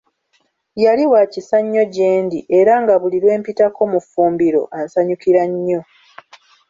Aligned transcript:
Yali 0.83 1.03
wa 1.11 1.21
kisa 1.31 1.57
nnyo 1.63 1.83
gye 1.93 2.09
ndi; 2.25 2.39
era 2.59 2.73
nga 2.83 2.93
buli 3.01 3.17
lwe 3.23 3.33
mpitako 3.41 3.81
mu 3.91 3.99
ffumbiro 4.05 4.61
ansanyukira 4.77 5.43
nnyo. 5.51 5.81